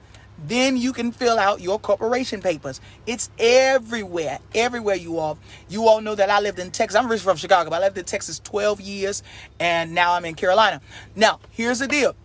then 0.48 0.77
you 0.77 0.93
can 0.93 1.12
fill 1.12 1.38
out 1.38 1.62
your 1.62 1.79
corporation 1.79 2.41
papers. 2.41 2.81
It's 3.05 3.29
everywhere, 3.38 4.39
everywhere 4.55 4.95
you 4.95 5.19
all. 5.19 5.38
You 5.69 5.88
all 5.88 6.01
know 6.01 6.15
that 6.15 6.29
I 6.29 6.39
lived 6.39 6.60
in 6.60 6.71
Texas. 6.71 6.98
I'm 6.98 7.05
originally 7.05 7.31
from 7.31 7.38
Chicago, 7.38 7.69
but 7.69 7.77
I 7.77 7.86
lived 7.86 7.98
in 7.98 8.05
Texas 8.05 8.39
12 8.39 8.81
years, 8.81 9.24
and 9.60 9.93
now 9.93 10.13
I'm 10.13 10.25
in 10.25 10.36
Carolina. 10.36 10.81
Now, 11.15 11.39
here's 11.51 11.79
the 11.79 11.88
deal. 11.88 12.15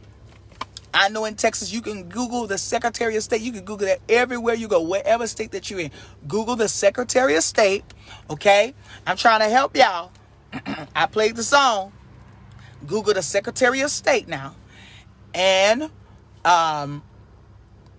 I 0.95 1.11
know 1.11 1.27
in 1.27 1.35
Texas 1.35 1.73
you 1.73 1.83
can 1.83 2.09
Google 2.09 2.47
the 2.47 2.57
Secretary 2.57 3.17
of 3.17 3.23
State. 3.23 3.43
You 3.43 3.53
can 3.53 3.65
Google 3.65 3.87
that 3.87 4.01
everywhere 4.09 4.55
you 4.55 4.67
go, 4.67 4.81
wherever 4.81 5.27
state 5.27 5.53
that 5.53 5.71
you're 5.71 5.81
in. 5.81 5.91
Google 6.27 6.57
the 6.57 6.69
Secretary 6.69 7.37
of 7.37 7.43
State. 7.43 7.85
Okay, 8.31 8.75
I'm 9.07 9.19
trying 9.19 9.41
to 9.41 9.49
help 9.49 9.77
y'all. 9.77 10.11
I 10.97 11.05
played 11.05 11.37
the 11.37 11.43
song. 11.43 11.93
Google 12.87 13.13
the 13.13 13.23
Secretary 13.23 13.81
of 13.83 13.91
State 13.91 14.27
now, 14.27 14.55
and 15.35 15.91
um, 16.47 17.03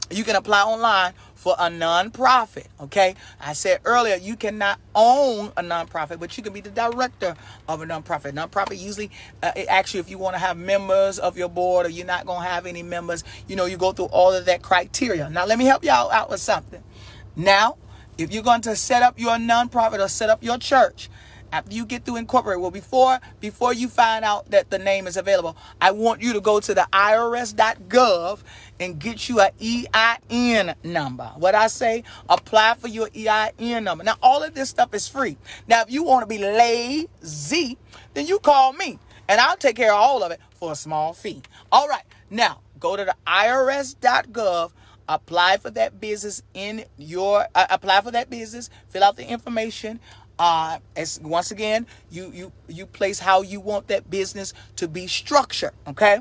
you 0.10 0.24
can 0.24 0.36
apply 0.36 0.62
online 0.62 1.14
for 1.36 1.56
a 1.60 1.70
nonprofit. 1.70 2.68
Okay, 2.80 3.16
I 3.40 3.54
said 3.54 3.82
earlier 3.86 4.16
you 4.16 4.36
cannot 4.36 4.80
own 4.96 5.52
a 5.58 5.62
nonprofit, 5.62 6.20
but 6.20 6.36
you 6.38 6.44
can 6.44 6.54
be 6.54 6.62
the 6.62 6.70
director 6.70 7.36
of 7.68 7.82
a 7.82 7.86
nonprofit. 7.86 8.34
Nonprofit 8.34 8.80
usually, 8.80 9.12
uh, 9.44 9.52
actually, 9.68 10.00
if 10.00 10.10
you 10.10 10.18
want 10.18 10.36
to 10.36 10.40
have 10.40 10.58
members 10.58 11.20
of 11.20 11.38
your 11.38 11.50
board 11.50 11.86
or 11.86 11.90
you're 11.90 12.06
not 12.06 12.26
going 12.26 12.42
to 12.42 12.50
have 12.50 12.66
any 12.66 12.84
members, 12.84 13.24
you 13.48 13.56
know, 13.56 13.66
you 13.66 13.78
go 13.78 13.92
through 13.92 14.06
all 14.06 14.34
of 14.34 14.46
that 14.46 14.62
criteria. 14.62 15.30
Now, 15.30 15.46
let 15.46 15.58
me 15.60 15.66
help 15.66 15.84
y'all 15.84 16.12
out 16.12 16.30
with 16.30 16.42
something. 16.42 16.84
Now, 17.36 17.78
if 18.18 18.34
you're 18.34 18.44
going 18.44 18.62
to 18.62 18.76
set 18.76 19.04
up 19.04 19.20
your 19.20 19.38
nonprofit 19.38 20.04
or 20.04 20.08
set 20.08 20.30
up 20.30 20.44
your 20.44 20.58
church, 20.58 21.10
after 21.52 21.74
you 21.74 21.86
get 21.86 22.04
through 22.04 22.18
incorporate 22.18 22.60
well 22.60 22.72
before 22.72 23.20
before 23.40 23.74
you 23.74 23.88
find 23.88 24.26
out 24.26 24.50
that 24.52 24.70
the 24.70 24.78
name 24.78 25.08
is 25.08 25.18
available 25.18 25.56
i 25.80 25.92
want 25.92 26.22
you 26.22 26.34
to 26.34 26.42
go 26.42 26.60
to 26.60 26.74
the 26.74 26.88
irs.gov 26.92 28.40
and 28.80 29.00
get 29.00 29.30
you 29.30 29.40
an 29.40 29.52
ein 30.30 30.76
number. 30.84 31.32
What 31.36 31.56
i 31.56 31.68
say? 31.68 32.04
Apply 32.30 32.76
for 32.76 32.88
your 32.88 33.10
ein 33.16 33.84
number. 33.84 34.04
Now 34.04 34.16
all 34.22 34.44
of 34.44 34.54
this 34.54 34.70
stuff 34.70 34.94
is 34.94 35.08
free. 35.08 35.38
Now 35.68 35.82
if 35.82 35.92
you 35.92 36.04
want 36.04 36.24
to 36.24 36.28
be 36.28 36.38
lazy 36.40 37.78
then 38.14 38.28
you 38.28 38.40
call 38.40 38.74
me 38.74 39.00
and 39.28 39.40
i'll 39.40 39.58
take 39.58 39.76
care 39.76 39.92
of 39.92 40.00
all 40.00 40.24
of 40.24 40.32
it 40.32 40.40
for 40.52 40.72
a 40.72 40.76
small 40.76 41.14
fee. 41.14 41.42
All 41.72 41.88
right. 41.88 42.04
Now 42.30 42.62
go 42.80 42.96
to 42.96 43.06
the 43.06 43.16
irs.gov 43.26 44.72
apply 45.10 45.58
for 45.58 45.70
that 45.72 46.00
business 46.02 46.44
in 46.54 46.84
your 46.98 47.48
uh, 47.56 47.66
apply 47.70 48.02
for 48.02 48.12
that 48.12 48.30
business 48.30 48.70
fill 48.90 49.04
out 49.04 49.16
the 49.16 49.28
information. 49.28 50.00
Uh, 50.40 50.78
as 50.96 51.20
once 51.24 51.50
again, 51.50 51.88
you 52.12 52.32
you 52.32 52.52
you 52.68 52.86
place 52.86 53.20
how 53.20 53.42
you 53.42 53.60
want 53.60 53.88
that 53.88 54.10
business 54.10 54.54
to 54.76 54.88
be 54.88 55.08
structured. 55.08 55.72
Okay. 55.88 56.20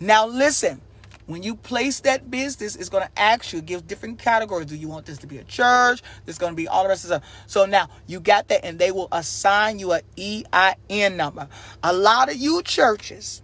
Now 0.00 0.26
listen, 0.26 0.80
when 1.28 1.44
you 1.44 1.54
place 1.54 2.00
that 2.00 2.30
business, 2.30 2.74
it's 2.74 2.88
going 2.88 3.04
to 3.04 3.20
ask 3.20 3.52
you, 3.52 3.62
give 3.62 3.86
different 3.86 4.18
categories. 4.18 4.66
Do 4.66 4.76
you 4.76 4.88
want 4.88 5.06
this 5.06 5.18
to 5.18 5.28
be 5.28 5.38
a 5.38 5.44
church? 5.44 6.02
There's 6.24 6.38
going 6.38 6.52
to 6.52 6.56
be 6.56 6.66
all 6.66 6.82
the 6.82 6.88
rest 6.88 7.04
of 7.04 7.08
stuff. 7.08 7.24
So 7.46 7.64
now 7.66 7.88
you 8.08 8.18
got 8.18 8.48
that, 8.48 8.64
and 8.64 8.78
they 8.78 8.90
will 8.90 9.08
assign 9.12 9.78
you 9.78 9.92
an 9.92 10.02
EIN 10.18 11.16
number. 11.16 11.48
A 11.84 11.92
lot 11.92 12.28
of 12.28 12.36
you 12.36 12.62
churches 12.62 13.42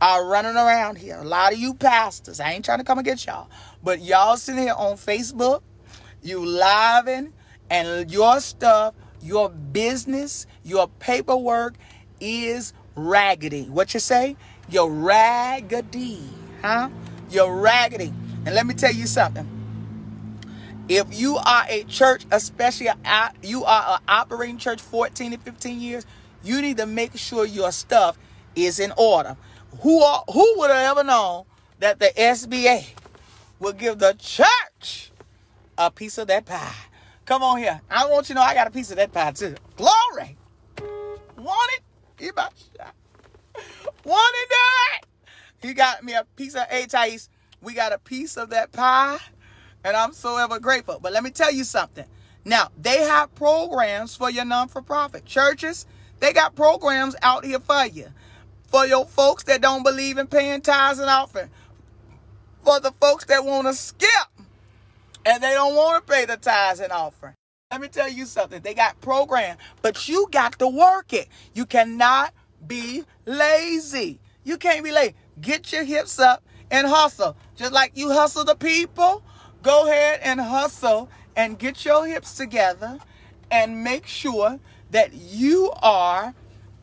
are 0.00 0.24
running 0.24 0.54
around 0.54 0.98
here. 0.98 1.16
A 1.16 1.24
lot 1.24 1.52
of 1.52 1.58
you 1.58 1.74
pastors, 1.74 2.38
I 2.38 2.52
ain't 2.52 2.64
trying 2.64 2.78
to 2.78 2.84
come 2.84 2.98
against 2.98 3.26
y'all, 3.26 3.48
but 3.82 4.00
y'all 4.00 4.36
sitting 4.36 4.62
here 4.62 4.74
on 4.76 4.94
Facebook, 4.94 5.62
you 6.22 6.44
living, 6.44 7.32
and 7.68 8.10
your 8.10 8.38
stuff 8.38 8.94
your 9.22 9.48
business, 9.48 10.46
your 10.64 10.88
paperwork 10.98 11.74
is 12.20 12.72
raggedy. 12.96 13.64
What 13.64 13.94
you 13.94 14.00
say? 14.00 14.36
You're 14.68 14.90
raggedy, 14.90 16.20
huh? 16.60 16.90
You're 17.32 17.54
raggedy. 17.54 18.12
And 18.44 18.54
let 18.54 18.66
me 18.66 18.74
tell 18.74 18.92
you 18.92 19.06
something. 19.06 19.48
If 20.88 21.18
you 21.18 21.36
are 21.36 21.64
a 21.68 21.84
church, 21.84 22.26
especially 22.30 22.88
a, 22.88 22.96
you 23.42 23.64
are 23.64 23.94
an 23.94 24.00
operating 24.06 24.58
church 24.58 24.80
14 24.80 25.32
to 25.32 25.38
15 25.38 25.80
years, 25.80 26.04
you 26.42 26.60
need 26.60 26.76
to 26.76 26.86
make 26.86 27.16
sure 27.16 27.46
your 27.46 27.72
stuff 27.72 28.18
is 28.54 28.78
in 28.78 28.92
order. 28.98 29.36
Who 29.80 30.02
are, 30.02 30.24
who 30.30 30.54
would 30.58 30.70
have 30.70 30.98
ever 30.98 31.04
known 31.04 31.44
that 31.78 31.98
the 31.98 32.12
SBA 32.16 32.84
will 33.58 33.72
give 33.72 33.98
the 33.98 34.14
church 34.18 35.12
a 35.78 35.90
piece 35.90 36.18
of 36.18 36.26
that 36.26 36.44
pie? 36.44 36.74
Come 37.24 37.42
on 37.42 37.58
here. 37.58 37.80
I 37.90 38.06
want 38.06 38.28
you 38.28 38.34
to 38.34 38.40
know 38.40 38.42
I 38.42 38.52
got 38.52 38.66
a 38.66 38.70
piece 38.70 38.90
of 38.90 38.96
that 38.96 39.12
pie 39.12 39.30
too. 39.30 39.54
Glory. 39.76 40.36
Want 41.38 41.70
it? 41.76 41.82
You 42.22 42.30
about 42.30 42.52
Want 44.04 44.34
to 44.34 44.46
do 44.48 44.56
it? 44.96 45.11
He 45.62 45.74
got 45.74 46.04
me 46.04 46.14
a 46.14 46.24
piece 46.36 46.54
of 46.54 46.66
A 46.70 46.86
Thais. 46.86 47.28
We 47.62 47.74
got 47.74 47.92
a 47.92 47.98
piece 47.98 48.36
of 48.36 48.50
that 48.50 48.72
pie. 48.72 49.18
And 49.84 49.96
I'm 49.96 50.12
so 50.12 50.36
ever 50.36 50.58
grateful. 50.58 50.98
But 51.00 51.12
let 51.12 51.22
me 51.22 51.30
tell 51.30 51.52
you 51.52 51.64
something. 51.64 52.04
Now, 52.44 52.68
they 52.80 53.02
have 53.02 53.34
programs 53.34 54.16
for 54.16 54.30
your 54.30 54.44
non-for-profit. 54.44 55.24
Churches, 55.24 55.86
they 56.20 56.32
got 56.32 56.56
programs 56.56 57.14
out 57.22 57.44
here 57.44 57.60
for 57.60 57.86
you. 57.86 58.08
For 58.66 58.86
your 58.86 59.06
folks 59.06 59.44
that 59.44 59.60
don't 59.60 59.82
believe 59.82 60.18
in 60.18 60.26
paying 60.26 60.60
tithes 60.60 60.98
and 60.98 61.10
offering. 61.10 61.50
For 62.64 62.80
the 62.80 62.92
folks 63.00 63.24
that 63.26 63.44
want 63.44 63.66
to 63.68 63.74
skip 63.74 64.08
and 65.24 65.42
they 65.42 65.52
don't 65.52 65.74
want 65.74 66.06
to 66.06 66.12
pay 66.12 66.24
the 66.24 66.36
tithes 66.36 66.80
and 66.80 66.92
offering. 66.92 67.34
Let 67.70 67.80
me 67.80 67.88
tell 67.88 68.08
you 68.08 68.26
something. 68.26 68.60
They 68.60 68.74
got 68.74 69.00
programs, 69.00 69.58
but 69.80 70.08
you 70.08 70.28
got 70.30 70.58
to 70.58 70.68
work 70.68 71.12
it. 71.12 71.28
You 71.54 71.64
cannot 71.64 72.32
be 72.66 73.04
lazy. 73.24 74.20
You 74.44 74.58
can't 74.58 74.84
be 74.84 74.92
lazy. 74.92 75.14
Get 75.40 75.72
your 75.72 75.84
hips 75.84 76.18
up 76.18 76.42
and 76.70 76.86
hustle. 76.86 77.36
Just 77.56 77.72
like 77.72 77.92
you 77.94 78.10
hustle 78.10 78.44
the 78.44 78.54
people, 78.54 79.22
go 79.62 79.86
ahead 79.86 80.20
and 80.22 80.40
hustle 80.40 81.08
and 81.36 81.58
get 81.58 81.84
your 81.84 82.06
hips 82.06 82.34
together 82.34 82.98
and 83.50 83.84
make 83.84 84.06
sure 84.06 84.58
that 84.90 85.12
you 85.12 85.72
are 85.82 86.34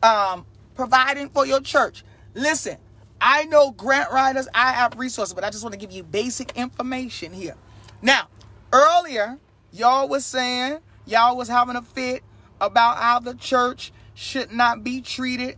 um, 0.02 0.46
providing 0.74 1.28
for 1.28 1.46
your 1.46 1.60
church. 1.60 2.04
Listen, 2.34 2.76
I 3.20 3.44
know 3.44 3.70
grant 3.70 4.10
writers, 4.12 4.48
I 4.54 4.72
have 4.72 4.98
resources, 4.98 5.34
but 5.34 5.44
I 5.44 5.50
just 5.50 5.62
want 5.62 5.74
to 5.74 5.78
give 5.78 5.92
you 5.92 6.02
basic 6.02 6.56
information 6.56 7.32
here. 7.32 7.54
Now, 8.02 8.28
earlier, 8.72 9.38
y'all 9.72 10.08
was 10.08 10.24
saying, 10.24 10.78
y'all 11.06 11.36
was 11.36 11.48
having 11.48 11.76
a 11.76 11.82
fit 11.82 12.22
about 12.60 12.96
how 12.98 13.20
the 13.20 13.34
church 13.34 13.92
should 14.14 14.52
not 14.52 14.82
be 14.82 15.00
treated 15.00 15.56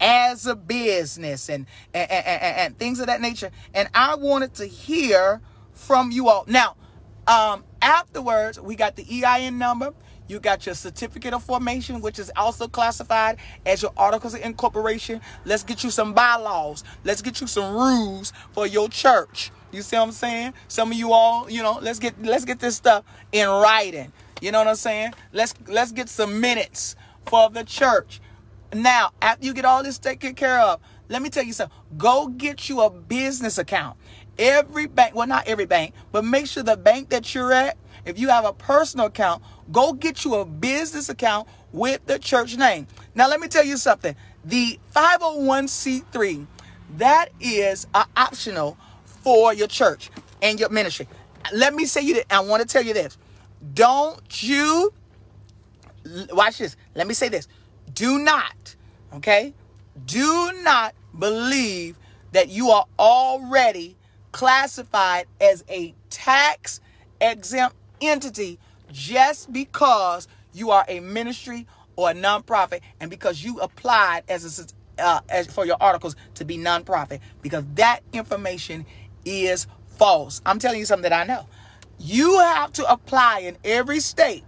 as 0.00 0.46
a 0.46 0.56
business 0.56 1.48
and 1.48 1.66
and, 1.92 2.10
and, 2.10 2.56
and, 2.56 2.78
things 2.78 3.00
of 3.00 3.06
that 3.06 3.20
nature. 3.20 3.50
And 3.74 3.88
I 3.94 4.16
wanted 4.16 4.54
to 4.54 4.66
hear 4.66 5.40
from 5.72 6.10
you 6.10 6.28
all. 6.28 6.44
Now, 6.46 6.76
um, 7.26 7.64
afterwards, 7.80 8.60
we 8.60 8.76
got 8.76 8.96
the 8.96 9.24
EIN 9.24 9.58
number. 9.58 9.94
You 10.26 10.40
got 10.40 10.64
your 10.64 10.74
certificate 10.74 11.34
of 11.34 11.42
formation, 11.42 12.00
which 12.00 12.18
is 12.18 12.32
also 12.34 12.66
classified 12.66 13.36
as 13.66 13.82
your 13.82 13.92
articles 13.96 14.34
of 14.34 14.40
incorporation. 14.40 15.20
Let's 15.44 15.62
get 15.62 15.84
you 15.84 15.90
some 15.90 16.14
bylaws. 16.14 16.82
Let's 17.04 17.20
get 17.20 17.42
you 17.42 17.46
some 17.46 17.74
rules 17.74 18.32
for 18.52 18.66
your 18.66 18.88
church. 18.88 19.50
You 19.70 19.82
see 19.82 19.96
what 19.96 20.04
I'm 20.04 20.12
saying? 20.12 20.54
Some 20.68 20.92
of 20.92 20.96
you 20.96 21.12
all, 21.12 21.50
you 21.50 21.62
know, 21.62 21.78
let's 21.82 21.98
get 21.98 22.20
let's 22.22 22.44
get 22.44 22.58
this 22.58 22.76
stuff 22.76 23.04
in 23.32 23.48
writing. 23.48 24.12
You 24.40 24.52
know 24.52 24.58
what 24.58 24.68
I'm 24.68 24.76
saying? 24.76 25.12
Let's 25.32 25.54
let's 25.66 25.92
get 25.92 26.08
some 26.08 26.40
minutes 26.40 26.96
for 27.26 27.50
the 27.50 27.64
church. 27.64 28.20
Now, 28.74 29.12
after 29.22 29.46
you 29.46 29.54
get 29.54 29.64
all 29.64 29.82
this 29.82 29.98
taken 29.98 30.34
care 30.34 30.58
of, 30.58 30.80
let 31.08 31.22
me 31.22 31.30
tell 31.30 31.44
you 31.44 31.52
something. 31.52 31.76
Go 31.96 32.26
get 32.26 32.68
you 32.68 32.80
a 32.80 32.90
business 32.90 33.56
account. 33.56 33.96
Every 34.36 34.86
bank, 34.86 35.14
well, 35.14 35.28
not 35.28 35.46
every 35.46 35.66
bank, 35.66 35.94
but 36.10 36.24
make 36.24 36.46
sure 36.46 36.62
the 36.64 36.76
bank 36.76 37.10
that 37.10 37.34
you're 37.34 37.52
at, 37.52 37.76
if 38.04 38.18
you 38.18 38.28
have 38.30 38.44
a 38.44 38.52
personal 38.52 39.06
account, 39.06 39.42
go 39.70 39.92
get 39.92 40.24
you 40.24 40.34
a 40.34 40.44
business 40.44 41.08
account 41.08 41.48
with 41.72 42.04
the 42.06 42.18
church 42.18 42.56
name. 42.56 42.88
Now, 43.14 43.28
let 43.28 43.40
me 43.40 43.46
tell 43.46 43.64
you 43.64 43.76
something. 43.76 44.16
The 44.44 44.78
501c3, 44.94 46.46
that 46.96 47.28
is 47.40 47.86
uh, 47.94 48.04
optional 48.16 48.76
for 49.04 49.54
your 49.54 49.68
church 49.68 50.10
and 50.42 50.58
your 50.58 50.68
ministry. 50.68 51.06
Let 51.52 51.74
me 51.74 51.84
say 51.84 52.00
you 52.02 52.14
that 52.14 52.32
I 52.32 52.40
want 52.40 52.62
to 52.62 52.68
tell 52.68 52.82
you 52.82 52.92
this. 52.92 53.18
Don't 53.72 54.42
you 54.42 54.92
watch 56.32 56.58
this. 56.58 56.76
Let 56.94 57.06
me 57.06 57.14
say 57.14 57.28
this 57.28 57.48
do 57.94 58.18
not, 58.18 58.76
okay, 59.14 59.54
do 60.06 60.52
not 60.62 60.94
believe 61.18 61.98
that 62.32 62.48
you 62.48 62.70
are 62.70 62.86
already 62.98 63.96
classified 64.32 65.26
as 65.40 65.64
a 65.68 65.94
tax 66.10 66.80
exempt 67.20 67.76
entity 68.00 68.58
just 68.90 69.52
because 69.52 70.26
you 70.52 70.70
are 70.70 70.84
a 70.88 71.00
ministry 71.00 71.66
or 71.96 72.10
a 72.10 72.14
nonprofit 72.14 72.80
and 73.00 73.10
because 73.10 73.44
you 73.44 73.58
applied 73.60 74.24
as 74.28 74.58
a 74.60 74.66
uh, 74.98 75.20
as 75.28 75.46
for 75.48 75.66
your 75.66 75.76
articles 75.80 76.14
to 76.34 76.44
be 76.44 76.56
nonprofit 76.56 77.20
because 77.42 77.64
that 77.74 78.00
information 78.12 78.86
is 79.24 79.66
false. 79.86 80.40
I'm 80.46 80.58
telling 80.58 80.78
you 80.78 80.86
something 80.86 81.08
that 81.08 81.12
I 81.12 81.24
know. 81.24 81.46
You 81.98 82.38
have 82.40 82.72
to 82.74 82.90
apply 82.90 83.40
in 83.40 83.56
every 83.64 84.00
state 84.00 84.44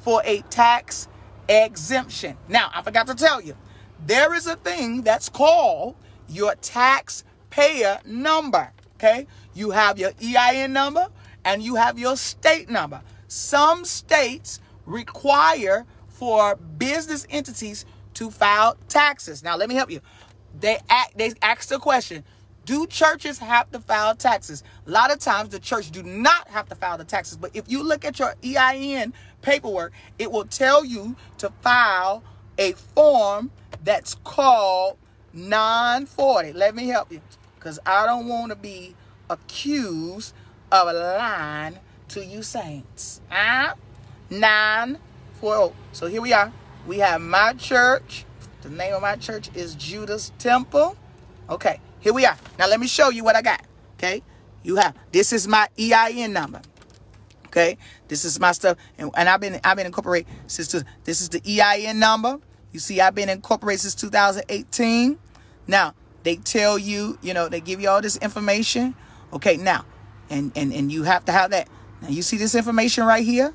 for 0.00 0.22
a 0.24 0.42
tax 0.50 1.08
exemption. 1.48 2.36
Now, 2.48 2.70
I 2.74 2.82
forgot 2.82 3.06
to 3.08 3.14
tell 3.14 3.40
you, 3.40 3.56
there 4.04 4.34
is 4.34 4.46
a 4.46 4.56
thing 4.56 5.02
that's 5.02 5.28
called 5.28 5.96
your 6.28 6.54
taxpayer 6.56 8.00
number. 8.04 8.72
Okay? 8.96 9.26
You 9.54 9.70
have 9.70 9.98
your 9.98 10.12
EIN 10.22 10.72
number 10.72 11.08
and 11.44 11.62
you 11.62 11.74
have 11.74 11.98
your 11.98 12.16
state 12.16 12.70
number. 12.70 13.02
Some 13.28 13.84
states 13.84 14.60
require 14.86 15.86
for 16.08 16.56
business 16.56 17.26
entities 17.30 17.84
to 18.14 18.30
file 18.30 18.76
taxes. 18.88 19.42
Now, 19.42 19.56
let 19.56 19.68
me 19.68 19.74
help 19.74 19.90
you. 19.90 20.00
They 20.58 20.78
act, 20.88 21.16
they 21.16 21.32
ask 21.40 21.68
the 21.68 21.78
question, 21.78 22.24
do 22.64 22.86
churches 22.86 23.38
have 23.38 23.70
to 23.72 23.80
file 23.80 24.14
taxes? 24.14 24.62
A 24.86 24.90
lot 24.90 25.12
of 25.12 25.18
times 25.18 25.50
the 25.50 25.58
church 25.58 25.90
do 25.90 26.02
not 26.02 26.48
have 26.48 26.68
to 26.68 26.74
file 26.74 26.98
the 26.98 27.04
taxes, 27.04 27.36
but 27.36 27.50
if 27.54 27.70
you 27.70 27.82
look 27.82 28.04
at 28.04 28.18
your 28.18 28.34
EIN 28.44 29.12
paperwork, 29.40 29.92
it 30.18 30.30
will 30.30 30.44
tell 30.44 30.84
you 30.84 31.16
to 31.38 31.50
file 31.60 32.22
a 32.58 32.72
form 32.72 33.50
that's 33.82 34.14
called 34.24 34.96
940. 35.32 36.52
Let 36.52 36.74
me 36.74 36.86
help 36.86 37.10
you 37.10 37.20
because 37.56 37.78
I 37.84 38.06
don't 38.06 38.28
want 38.28 38.50
to 38.50 38.56
be 38.56 38.94
accused 39.28 40.34
of 40.70 40.86
lying 40.94 41.78
to 42.08 42.24
you 42.24 42.42
saints. 42.42 43.20
Huh? 43.28 43.74
940. 44.30 45.74
So 45.92 46.06
here 46.06 46.20
we 46.20 46.32
are. 46.32 46.52
We 46.86 46.98
have 46.98 47.20
my 47.20 47.54
church. 47.54 48.24
The 48.62 48.70
name 48.70 48.94
of 48.94 49.02
my 49.02 49.16
church 49.16 49.50
is 49.54 49.74
Judas 49.74 50.32
Temple. 50.38 50.96
Okay. 51.50 51.80
Here 52.02 52.12
we 52.12 52.26
are. 52.26 52.36
Now 52.58 52.68
let 52.68 52.80
me 52.80 52.88
show 52.88 53.08
you 53.10 53.24
what 53.24 53.36
I 53.36 53.42
got. 53.42 53.64
Okay. 53.94 54.22
You 54.64 54.76
have 54.76 54.96
this 55.12 55.32
is 55.32 55.48
my 55.48 55.68
EIN 55.78 56.32
number. 56.32 56.60
Okay. 57.46 57.78
This 58.08 58.24
is 58.24 58.38
my 58.40 58.52
stuff. 58.52 58.76
And, 58.98 59.10
and 59.16 59.28
I've 59.28 59.40
been 59.40 59.60
I've 59.64 59.76
been 59.76 59.86
incorporated 59.86 60.30
since 60.48 60.72
this 61.04 61.20
is 61.20 61.28
the 61.28 61.40
EIN 61.46 61.98
number. 61.98 62.38
You 62.72 62.80
see, 62.80 63.00
I've 63.00 63.14
been 63.14 63.28
incorporated 63.28 63.80
since 63.82 63.94
2018. 63.94 65.18
Now, 65.66 65.94
they 66.22 66.36
tell 66.36 66.78
you, 66.78 67.18
you 67.22 67.34
know, 67.34 67.48
they 67.48 67.60
give 67.60 67.80
you 67.80 67.88
all 67.88 68.00
this 68.00 68.16
information. 68.16 68.94
Okay, 69.32 69.56
now, 69.56 69.84
and 70.28 70.50
and 70.56 70.72
and 70.72 70.90
you 70.90 71.04
have 71.04 71.24
to 71.26 71.32
have 71.32 71.52
that. 71.52 71.68
Now 72.00 72.08
you 72.08 72.22
see 72.22 72.36
this 72.36 72.54
information 72.54 73.04
right 73.04 73.24
here? 73.24 73.54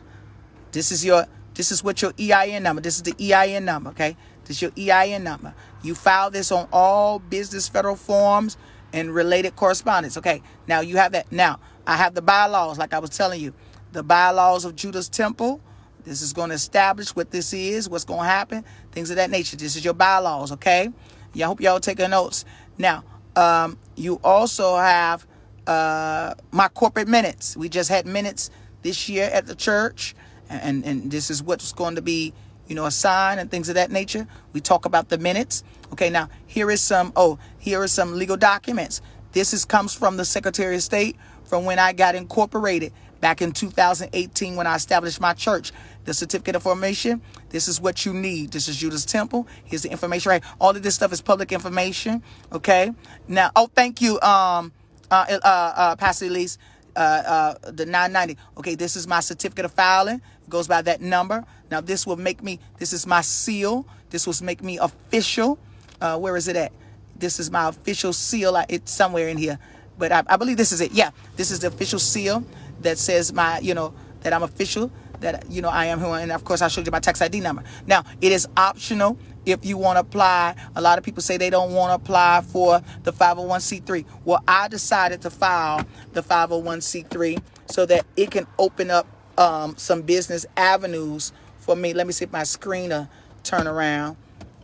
This 0.71 0.91
is 0.91 1.03
your 1.03 1.25
this 1.53 1.71
is 1.71 1.83
what 1.83 2.01
your 2.01 2.13
EIN 2.17 2.63
number. 2.63 2.81
This 2.81 2.95
is 2.95 3.03
the 3.03 3.15
EIN 3.19 3.65
number, 3.65 3.89
okay? 3.89 4.15
This 4.47 4.61
your 4.61 4.71
EIN 4.77 5.23
number. 5.23 5.53
You 5.83 5.93
file 5.93 6.31
this 6.31 6.51
on 6.51 6.67
all 6.71 7.19
business 7.19 7.67
federal 7.67 7.95
forms 7.95 8.57
and 8.93 9.13
related 9.13 9.55
correspondence. 9.55 10.17
Okay, 10.17 10.41
now 10.67 10.79
you 10.79 10.97
have 10.97 11.11
that. 11.11 11.31
Now, 11.31 11.59
I 11.85 11.97
have 11.97 12.13
the 12.13 12.21
bylaws, 12.21 12.77
like 12.77 12.93
I 12.93 12.99
was 12.99 13.11
telling 13.11 13.41
you. 13.41 13.53
The 13.91 14.03
bylaws 14.03 14.65
of 14.65 14.75
Judas 14.75 15.09
Temple. 15.09 15.61
This 16.03 16.21
is 16.21 16.31
going 16.31 16.49
to 16.49 16.55
establish 16.55 17.15
what 17.15 17.31
this 17.31 17.53
is, 17.53 17.89
what's 17.89 18.05
going 18.05 18.21
to 18.21 18.27
happen, 18.27 18.63
things 18.93 19.09
of 19.09 19.17
that 19.17 19.29
nature. 19.29 19.57
This 19.57 19.75
is 19.75 19.83
your 19.83 19.93
bylaws, 19.93 20.53
okay? 20.53 20.89
Yeah, 21.33 21.45
I 21.45 21.47
hope 21.49 21.59
y'all 21.59 21.81
taking 21.81 22.09
notes. 22.09 22.45
Now, 22.77 23.03
um, 23.35 23.77
you 23.95 24.19
also 24.23 24.77
have 24.77 25.27
uh, 25.67 26.33
my 26.51 26.69
corporate 26.69 27.09
minutes. 27.09 27.57
We 27.57 27.67
just 27.67 27.89
had 27.89 28.05
minutes 28.05 28.49
this 28.83 29.09
year 29.09 29.29
at 29.33 29.47
the 29.47 29.55
church, 29.55 30.15
and, 30.49 30.85
and 30.85 31.11
this 31.11 31.29
is 31.29 31.43
what's 31.43 31.73
going 31.73 31.95
to 31.95 32.01
be 32.01 32.33
you 32.67 32.75
know, 32.75 32.85
a 32.85 32.91
sign 32.91 33.39
and 33.39 33.49
things 33.49 33.69
of 33.69 33.75
that 33.75 33.91
nature. 33.91 34.27
We 34.53 34.61
talk 34.61 34.85
about 34.85 35.09
the 35.09 35.17
minutes. 35.17 35.63
Okay, 35.91 36.09
now 36.09 36.29
here 36.45 36.69
is 36.69 36.81
some, 36.81 37.13
oh, 37.15 37.39
here 37.57 37.81
are 37.81 37.87
some 37.87 38.15
legal 38.15 38.37
documents. 38.37 39.01
This 39.31 39.53
is 39.53 39.65
comes 39.65 39.93
from 39.93 40.17
the 40.17 40.25
Secretary 40.25 40.75
of 40.75 40.83
State 40.83 41.15
from 41.45 41.65
when 41.65 41.79
I 41.79 41.93
got 41.93 42.15
incorporated 42.15 42.93
back 43.21 43.41
in 43.41 43.51
2018 43.51 44.55
when 44.55 44.67
I 44.67 44.75
established 44.75 45.19
my 45.21 45.33
church. 45.33 45.71
The 46.05 46.13
certificate 46.13 46.55
of 46.55 46.63
formation, 46.63 47.21
this 47.49 47.67
is 47.67 47.81
what 47.81 48.05
you 48.05 48.13
need. 48.13 48.51
This 48.51 48.67
is 48.67 48.77
Judas 48.77 49.05
Temple. 49.05 49.47
Here's 49.65 49.81
the 49.81 49.89
information 49.89 50.29
right. 50.29 50.43
All 50.59 50.69
of 50.71 50.81
this 50.81 50.95
stuff 50.95 51.11
is 51.11 51.21
public 51.21 51.51
information. 51.51 52.23
Okay. 52.53 52.91
Now, 53.27 53.51
oh, 53.55 53.69
thank 53.73 54.01
you, 54.01 54.19
um, 54.21 54.71
uh, 55.11 55.25
uh, 55.29 55.39
uh, 55.43 55.95
Pastor 55.97 56.25
Elise. 56.25 56.57
uh, 56.97 57.53
uh, 57.63 57.71
the 57.71 57.85
990. 57.85 58.37
Okay, 58.57 58.75
this 58.75 58.95
is 58.95 59.07
my 59.07 59.19
certificate 59.19 59.65
of 59.65 59.71
filing. 59.71 60.21
Goes 60.49 60.67
by 60.67 60.81
that 60.83 61.01
number. 61.01 61.43
Now 61.69 61.81
this 61.81 62.07
will 62.07 62.15
make 62.15 62.41
me. 62.41 62.59
This 62.77 62.93
is 62.93 63.05
my 63.05 63.21
seal. 63.21 63.85
This 64.09 64.25
will 64.25 64.35
make 64.45 64.63
me 64.63 64.77
official. 64.77 65.59
Uh, 65.99 66.17
where 66.17 66.37
is 66.37 66.47
it 66.47 66.55
at? 66.55 66.71
This 67.15 67.39
is 67.39 67.51
my 67.51 67.69
official 67.69 68.13
seal. 68.13 68.55
It's 68.69 68.91
somewhere 68.91 69.27
in 69.27 69.37
here, 69.37 69.59
but 69.97 70.11
I, 70.11 70.23
I 70.27 70.37
believe 70.37 70.57
this 70.57 70.71
is 70.71 70.81
it. 70.81 70.91
Yeah, 70.91 71.11
this 71.35 71.51
is 71.51 71.59
the 71.59 71.67
official 71.67 71.99
seal 71.99 72.43
that 72.81 72.97
says 72.97 73.33
my, 73.33 73.59
you 73.59 73.73
know, 73.73 73.93
that 74.21 74.33
I'm 74.33 74.43
official 74.43 74.91
that 75.19 75.49
you 75.49 75.61
know 75.61 75.69
I 75.69 75.85
am 75.85 75.99
who 75.99 76.07
I 76.07 76.19
am. 76.19 76.23
and 76.23 76.31
of 76.31 76.43
course 76.43 76.61
I 76.61 76.67
showed 76.67 76.85
you 76.85 76.91
my 76.91 76.99
tax 76.99 77.21
ID 77.21 77.39
number. 77.39 77.63
Now 77.85 78.03
it 78.21 78.31
is 78.31 78.47
optional 78.55 79.17
if 79.45 79.65
you 79.65 79.77
want 79.77 79.95
to 79.95 80.01
apply. 80.01 80.55
A 80.75 80.81
lot 80.81 80.97
of 80.97 81.03
people 81.03 81.21
say 81.21 81.37
they 81.37 81.49
don't 81.49 81.73
want 81.73 81.89
to 81.89 81.95
apply 81.95 82.41
for 82.41 82.81
the 83.03 83.13
501c3. 83.13 84.05
Well, 84.25 84.43
I 84.47 84.67
decided 84.67 85.21
to 85.21 85.29
file 85.29 85.85
the 86.13 86.21
501c3 86.21 87.41
so 87.65 87.85
that 87.85 88.05
it 88.15 88.31
can 88.31 88.45
open 88.57 88.91
up 88.91 89.07
um, 89.37 89.77
some 89.77 90.01
business 90.01 90.45
avenues 90.55 91.31
for 91.59 91.75
me. 91.75 91.93
Let 91.93 92.07
me 92.07 92.13
see 92.13 92.25
if 92.25 92.31
my 92.31 92.43
screen 92.43 92.89
will 92.89 93.09
turn 93.43 93.67
around. 93.67 94.17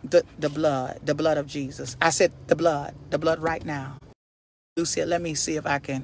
The 0.03 0.23
the 0.37 0.49
blood, 0.49 0.99
the 1.05 1.15
blood 1.15 1.37
of 1.37 1.47
Jesus. 1.47 1.95
I 2.01 2.09
said 2.09 2.33
the 2.47 2.55
blood, 2.55 2.93
the 3.09 3.17
blood 3.17 3.39
right 3.39 3.63
now. 3.63 3.97
Lucia, 4.75 5.05
let 5.05 5.21
me 5.21 5.33
see 5.33 5.55
if 5.55 5.65
I 5.65 5.79
can 5.79 6.03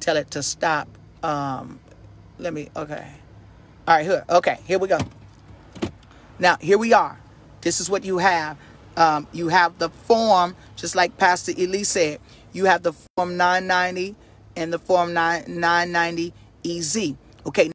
tell 0.00 0.16
it 0.16 0.30
to 0.32 0.42
stop. 0.42 0.88
Um, 1.22 1.80
let 2.38 2.54
me 2.54 2.70
okay. 2.74 3.06
All 3.86 3.96
right, 3.96 4.06
here. 4.06 4.24
Okay, 4.30 4.58
here 4.66 4.78
we 4.78 4.88
go. 4.88 4.98
Now, 6.38 6.56
here 6.60 6.78
we 6.78 6.92
are. 6.94 7.18
This 7.60 7.80
is 7.80 7.90
what 7.90 8.04
you 8.04 8.18
have. 8.18 8.56
Um, 8.96 9.26
you 9.32 9.48
have 9.48 9.78
the 9.78 9.90
form, 9.90 10.56
just 10.76 10.96
like 10.96 11.16
Pastor 11.18 11.52
Elise 11.52 11.88
said, 11.90 12.20
you 12.52 12.64
have 12.64 12.82
the 12.82 12.92
form 13.16 13.36
990 13.36 14.14
and 14.56 14.72
the 14.72 14.78
form 14.78 15.12
9, 15.12 15.44
990 15.48 16.32
EZ. 16.64 17.14
Okay. 17.46 17.72